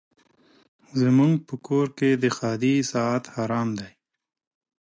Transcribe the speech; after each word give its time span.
زموږ 1.01 1.33
په 1.47 1.55
کور 1.67 1.87
کي 1.97 2.09
د 2.15 2.25
ښادۍ 2.35 2.75
ساعت 2.91 3.23
حرام 3.35 3.69
دی 3.79 3.91